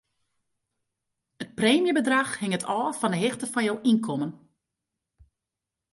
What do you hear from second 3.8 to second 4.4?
ynkommen.